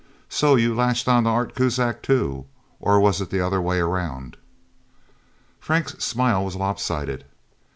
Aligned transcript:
"So 0.29 0.55
you 0.55 0.73
latched 0.73 1.07
onto 1.07 1.29
Art 1.29 1.53
Kuzak, 1.53 2.01
too. 2.01 2.47
Or 2.79 2.99
was 2.99 3.21
it 3.21 3.29
the 3.29 3.39
other 3.41 3.61
way 3.61 3.77
around?" 3.79 4.35
Frank's 5.59 6.03
smile 6.03 6.43
was 6.43 6.55
lopsided. 6.55 7.23